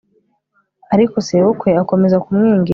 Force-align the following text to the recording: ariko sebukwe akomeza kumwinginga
ariko 0.93 1.15
sebukwe 1.27 1.69
akomeza 1.83 2.17
kumwinginga 2.23 2.69